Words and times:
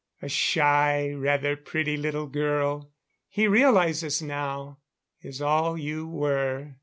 A 0.19 0.27
shy, 0.29 1.11
rather 1.13 1.55
pretty 1.55 1.95
little 1.95 2.25
girl, 2.25 2.89
he 3.29 3.47
realizes 3.47 4.19
now, 4.19 4.79
is 5.21 5.43
all 5.43 5.77
you 5.77 6.07
were. 6.07 6.77